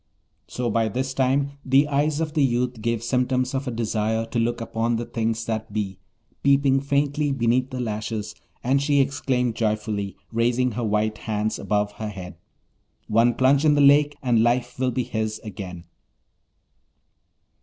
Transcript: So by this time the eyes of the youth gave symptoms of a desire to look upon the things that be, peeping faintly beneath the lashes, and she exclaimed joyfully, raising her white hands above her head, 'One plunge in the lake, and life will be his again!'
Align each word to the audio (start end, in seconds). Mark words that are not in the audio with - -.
So 0.47 0.71
by 0.71 0.87
this 0.89 1.13
time 1.13 1.59
the 1.63 1.87
eyes 1.87 2.19
of 2.19 2.33
the 2.33 2.43
youth 2.43 2.81
gave 2.81 3.03
symptoms 3.03 3.53
of 3.53 3.67
a 3.67 3.69
desire 3.71 4.25
to 4.25 4.39
look 4.39 4.59
upon 4.59 4.95
the 4.95 5.05
things 5.05 5.45
that 5.45 5.71
be, 5.71 5.99
peeping 6.41 6.79
faintly 6.79 7.31
beneath 7.31 7.69
the 7.69 7.79
lashes, 7.79 8.33
and 8.63 8.81
she 8.81 8.99
exclaimed 8.99 9.53
joyfully, 9.55 10.17
raising 10.31 10.71
her 10.71 10.83
white 10.83 11.19
hands 11.19 11.59
above 11.59 11.91
her 11.97 12.09
head, 12.09 12.35
'One 13.09 13.35
plunge 13.35 13.63
in 13.63 13.75
the 13.75 13.79
lake, 13.81 14.17
and 14.23 14.41
life 14.41 14.79
will 14.79 14.89
be 14.89 15.03
his 15.03 15.37
again!' 15.43 15.83